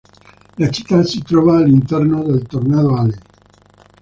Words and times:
La 0.55 0.67
città 0.71 1.03
si 1.03 1.21
trova 1.21 1.57
all'interno 1.57 2.23
del 2.23 2.41
Tornado 2.47 2.95
Alley. 2.97 3.19